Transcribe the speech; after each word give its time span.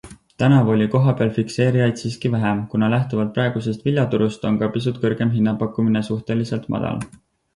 Tänavu 0.43 0.71
oli 0.75 0.85
kohapeal 0.93 1.33
fikseerijaid 1.35 1.99
siiski 2.03 2.31
vähem, 2.35 2.63
kuna 2.71 2.89
lähtuvalt 2.95 3.35
praegusest 3.37 3.85
viljaturust 3.89 4.49
on 4.51 4.57
ka 4.63 4.69
pisut 4.77 4.97
kõrgem 5.05 5.35
hinnapakkumine 5.35 6.01
suhteliselt 6.11 6.69
madal. 6.77 7.05